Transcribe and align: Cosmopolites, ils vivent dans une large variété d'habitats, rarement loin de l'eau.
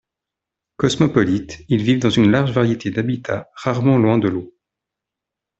Cosmopolites, 0.77 1.63
ils 1.69 1.83
vivent 1.83 1.99
dans 2.01 2.09
une 2.09 2.31
large 2.31 2.49
variété 2.51 2.89
d'habitats, 2.89 3.51
rarement 3.53 3.99
loin 3.99 4.17
de 4.17 4.29
l'eau. 4.29 4.51